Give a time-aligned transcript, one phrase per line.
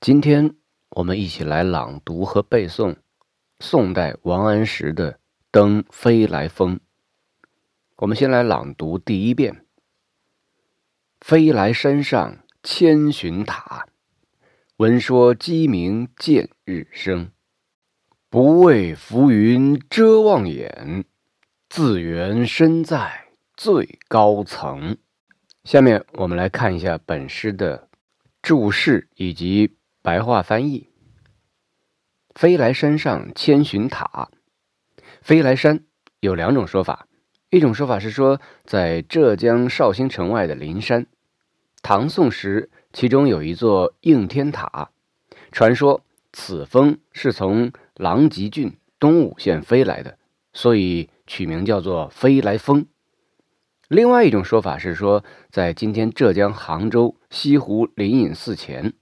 [0.00, 0.54] 今天
[0.90, 2.94] 我们一起来朗读和背诵
[3.58, 5.14] 宋代王安石的
[5.50, 6.76] 《登飞来峰》。
[7.96, 9.66] 我们先来朗读第一遍
[11.20, 13.88] ：“飞来山上千寻塔，
[14.76, 17.32] 闻说鸡鸣见日升。
[18.30, 21.04] 不畏浮云遮望眼，
[21.68, 23.24] 自缘身在
[23.56, 24.96] 最高层。”
[25.64, 27.88] 下面我们来看一下本诗的
[28.40, 29.74] 注释以及。
[30.08, 30.88] 白话翻译：
[32.34, 34.30] 飞来山上千寻塔。
[35.20, 35.84] 飞来山
[36.20, 37.08] 有两种说法，
[37.50, 41.06] 一种说法是说在浙江绍兴城外的灵山。
[41.82, 44.92] 唐宋时，其中有一座应天塔，
[45.52, 46.00] 传说
[46.32, 50.16] 此峰是从狼藉郡东武县飞来的，
[50.54, 52.86] 所以取名叫做飞来峰。
[53.88, 58.94] 另外一种说法是说，在今天浙江杭州西湖灵隐寺前。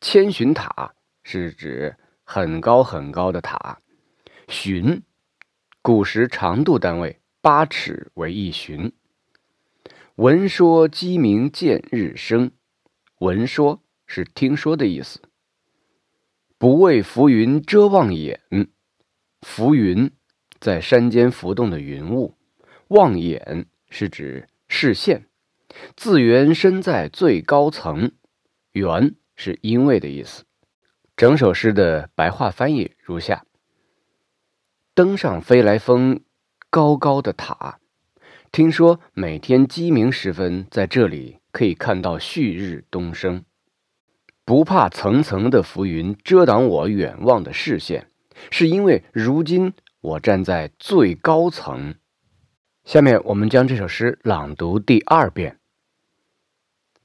[0.00, 3.80] 千寻塔是指很高很高的塔，
[4.48, 5.02] 寻，
[5.82, 8.92] 古时长度单位八尺为一寻。
[10.14, 12.52] 闻说鸡鸣见日升，
[13.18, 15.20] 闻说是听说的意思。
[16.56, 18.40] 不畏浮云遮望眼，
[19.42, 20.10] 浮云
[20.58, 22.38] 在山间浮动的云雾，
[22.88, 25.26] 望眼是指视线。
[25.94, 28.12] 自缘身在最高层，
[28.72, 29.14] 缘。
[29.40, 30.44] 是因为的意思。
[31.16, 33.46] 整首诗的白话翻译如下：
[34.94, 36.20] 登上飞来峰，
[36.68, 37.78] 高高的塔。
[38.52, 43.44] 听说每天鸡鸣时分，在这里可以看到旭日东升。
[44.44, 48.08] 不怕层层的浮云遮挡我远望的视线，
[48.50, 51.94] 是因为如今我站在最高层。
[52.84, 55.59] 下面我们将这首诗朗读第二遍。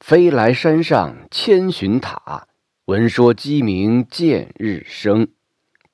[0.07, 2.47] 飞来山上千寻塔，
[2.85, 5.29] 闻说鸡鸣见日升。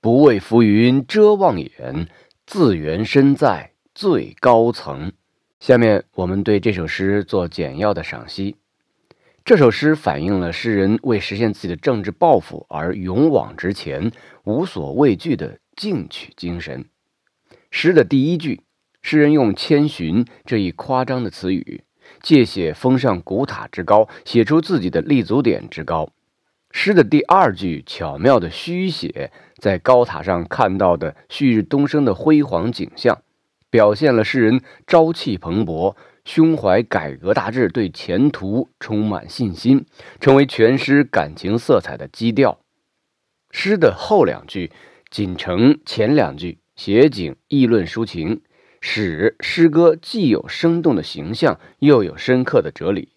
[0.01, 2.09] 不畏浮云遮望眼，
[2.45, 5.13] 自缘身在最高层。
[5.61, 8.57] 下面我们对这首诗做简要的赏析。
[9.45, 14.11] 这首诗反映了诗人为实现自己的政治抱负而勇往直前、
[14.43, 16.83] 无所畏惧的进取精神。
[17.69, 18.59] 诗的第一句，
[19.01, 21.85] 诗人用“千寻”这一夸张的词语。
[22.21, 26.09] 借写峰上古塔之高，写出自己的立足点之高。
[26.71, 33.21] 诗的第二句巧妙的虚写在高塔上看到的旭日东升的辉煌景象，
[33.69, 39.85] 表现了诗人朝气蓬勃、胸怀改革大志、对前途充满信心，
[40.21, 42.59] 成为全诗感情色彩的基调。
[43.49, 44.71] 诗的后两句
[45.09, 48.41] 仅承前两句，写景议论抒情。
[48.81, 53.09] 使诗歌既有生动的形象，又有深刻的哲理。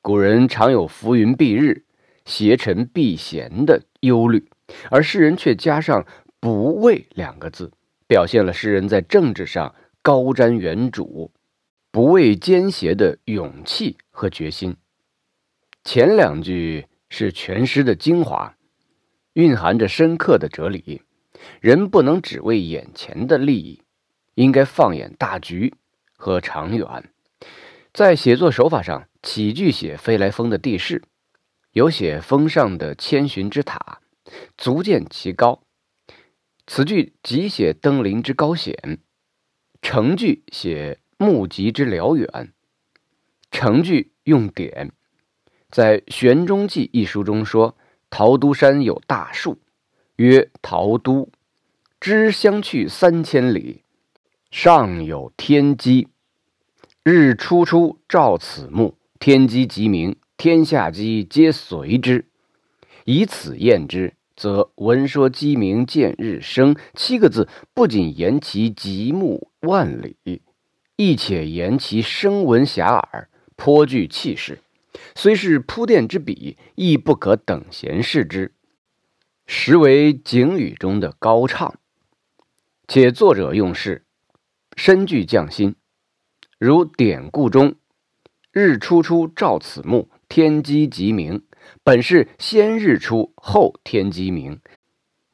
[0.00, 1.84] 古人常有浮云蔽日、
[2.24, 4.48] 邪神避嫌的忧虑，
[4.90, 6.06] 而诗人却加上
[6.40, 7.72] “不畏”两个字，
[8.06, 11.30] 表现了诗人在政治上高瞻远瞩、
[11.90, 14.76] 不畏奸邪的勇气和决心。
[15.84, 18.56] 前两句是全诗的精华，
[19.32, 21.02] 蕴含着深刻的哲理。
[21.60, 23.82] 人不能只为眼前的利益。
[24.40, 25.74] 应该放眼大局
[26.16, 27.12] 和长远。
[27.92, 31.02] 在写作手法上，起句写飞来峰的地势，
[31.72, 34.00] 有写峰上的千寻之塔，
[34.56, 35.60] 足见其高；
[36.66, 39.00] 此句即写登临之高险，
[39.82, 42.54] 成句写目极之辽远。
[43.50, 44.92] 成句用典，
[45.70, 47.76] 在《玄中记》一书中说
[48.08, 49.60] ：“桃都山有大树，
[50.16, 51.28] 曰桃都，
[52.00, 53.82] 枝相去三千里。”
[54.50, 56.08] 上有天机，
[57.04, 62.26] 日初出照此木，天机即明，天下机皆随之。
[63.04, 70.42] 以此验之，则闻说鸡鸣见日升七个字，不仅言其极目万里，
[70.96, 74.58] 亦且言其声闻遐迩，颇具气势。
[75.14, 78.52] 虽是铺垫之笔，亦不可等闲视之，
[79.46, 81.76] 实为景语中的高唱。
[82.88, 84.04] 且作者用事。
[84.82, 85.74] 深具匠心，
[86.58, 87.74] 如典故中
[88.50, 91.42] “日初出照此木，天机即明”，
[91.84, 94.58] 本是先日出后天机明。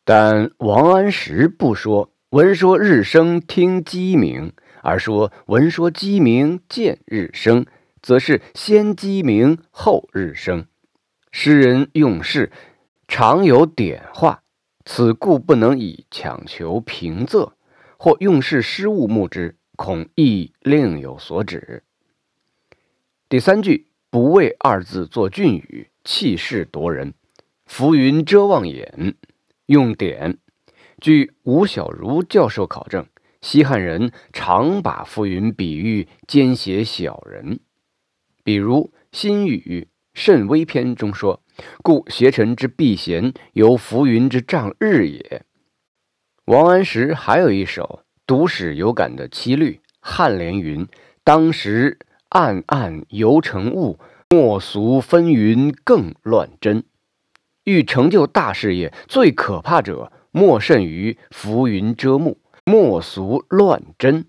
[0.05, 4.53] 但王安石不说“闻说日升听鸡鸣”，
[4.83, 7.67] 而说“闻说鸡鸣见日升”，
[8.03, 10.67] 则是先鸡鸣后日升。
[11.31, 12.51] 诗人用事
[13.07, 14.43] 常有点化，
[14.85, 17.53] 此故不能以强求平仄。
[17.99, 21.83] 或用事失误，目之，恐亦另有所指。
[23.29, 27.15] 第三句“不畏”二字作峻语，气势夺人，
[27.67, 29.17] 浮云遮望眼。
[29.67, 30.39] 用典：
[31.01, 33.07] 据吴小如教授考证，
[33.41, 37.59] 西汉人常把浮云比喻奸邪小人，
[38.45, 41.43] 比如《新语·慎微篇》中说
[41.83, 45.45] ：“故邪臣之避嫌，犹浮云之障日也。”
[46.47, 49.81] 王安石还有一首读史有感的七律。
[50.01, 50.87] 颔联云
[51.25, 51.99] ：“当时
[52.29, 53.99] 暗暗犹成雾，
[54.31, 56.85] 莫俗纷纭更乱真。”
[57.65, 64.27] 欲成就大事业，最可怕者莫甚于浮云遮目，莫俗乱真。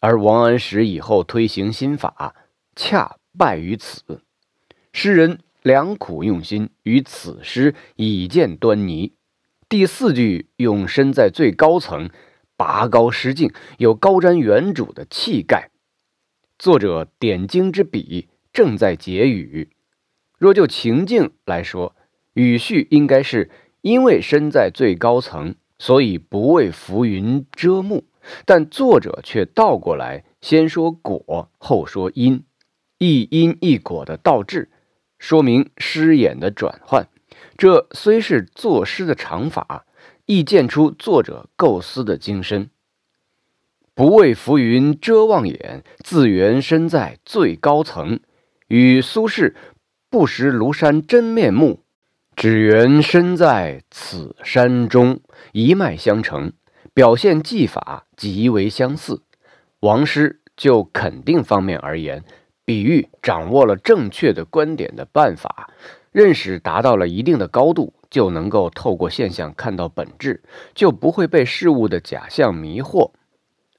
[0.00, 2.34] 而王安石以后推行新法，
[2.76, 4.20] 恰败于此。
[4.92, 9.14] 诗人良苦用心，于此诗已见端倪。
[9.74, 12.08] 第四句用身在最高层。
[12.56, 15.70] 拔高失敬，有高瞻远瞩的气概。
[16.56, 19.70] 作者点睛之笔正在结语。
[20.38, 21.96] 若就情境来说，
[22.34, 23.50] 语序应该是
[23.80, 28.04] 因为身在最高层，所以不为浮云遮目。
[28.44, 32.44] 但作者却倒过来，先说果，后说因，
[32.98, 34.70] 一因一果的倒置，
[35.18, 37.08] 说明诗眼的转换。
[37.56, 39.84] 这虽是作诗的常法。
[40.26, 42.70] 亦见出作者构思的精深。
[43.94, 48.20] 不畏浮云遮望眼，自缘身在最高层，
[48.68, 49.54] 与苏轼
[50.08, 51.80] “不识庐山真面目，
[52.34, 55.20] 只缘身在此山中”
[55.52, 56.54] 一脉相承，
[56.94, 59.22] 表现技法极为相似。
[59.80, 62.24] 王师就肯定方面而言，
[62.64, 65.70] 比喻掌握了正确的观点的办法，
[66.14, 67.92] 认识达到了一定的高度。
[68.10, 73.10] 就能够透过现象看到本质，就不会被事物的假象迷惑。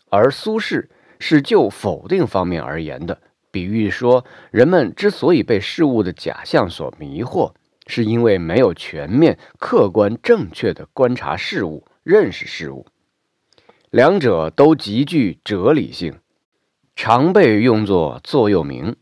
[0.10, 0.90] 而苏轼
[1.20, 7.54] 是就否定方面而言的，比喻说，人们之所以被事物的假象所迷惑，
[7.88, 12.86] 是因为没有全面、客观、正确的观察事物、认识事物。
[13.90, 16.20] 两者都极具哲理性，
[16.94, 18.98] 常被用作座右铭。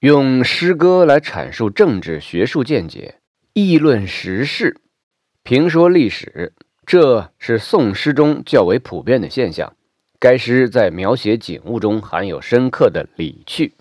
[0.00, 3.14] 用诗歌来阐述政治学术见解。
[3.54, 4.78] 议论时事，
[5.42, 6.52] 评说历史，
[6.84, 9.74] 这是宋诗中较为普遍的现象。
[10.20, 13.72] 该诗在描写景物中含有深刻的理趣。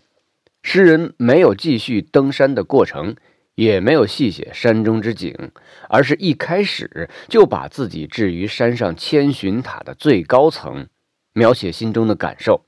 [0.64, 3.18] 诗人没有继续登山的过程，
[3.56, 5.52] 也没有细写山中之景，
[5.90, 10.88] 而是一开始就把自己置于山上千寻塔的最高层，
[11.34, 12.66] 描写心中的感受。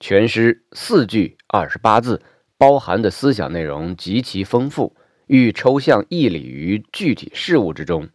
[0.00, 2.22] 全诗四句二十八字，
[2.58, 4.96] 包含的思想内容极其丰富。
[5.26, 8.10] 欲抽象义理于具体事物之中，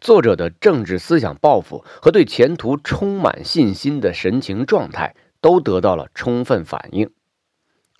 [0.00, 7.08] 作者的政治思想抱负和对前途充满信心的神情状态都得到了充分反映。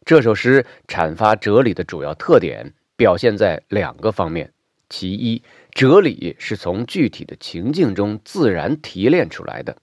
[0.05, 4.53] 这首诗阐发哲理的主要特点表现在两个方面：
[4.89, 9.77] 其一，哲理是从具体的情境中自然提炼出来的；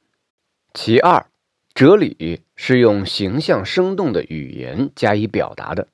[0.74, 1.26] 其二，
[1.74, 5.88] 哲理是用形象生动的语言加以表达的。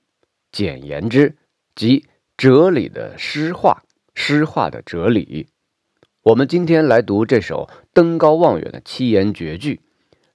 [0.52, 1.36] 简言之，
[1.76, 2.06] 即。
[2.38, 3.82] 哲理的诗化，
[4.14, 5.48] 诗化的哲理。
[6.22, 9.82] 我们今天来读这首登高望远的七言绝句，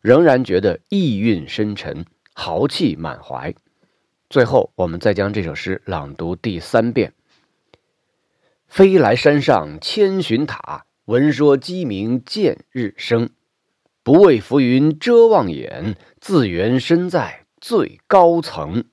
[0.01, 2.05] 仍然觉得意蕴深沉，
[2.35, 3.55] 豪气满怀。
[4.29, 7.13] 最后，我们再将这首诗朗读第三遍：
[8.67, 13.31] 飞来山上千寻塔，闻说鸡鸣见日升。
[14.05, 18.85] 不畏浮云遮望眼，自缘身在最高层。